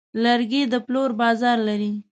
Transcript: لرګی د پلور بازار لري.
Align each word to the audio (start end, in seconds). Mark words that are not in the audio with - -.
لرګی 0.23 0.61
د 0.71 0.73
پلور 0.85 1.09
بازار 1.21 1.57
لري. 1.67 1.93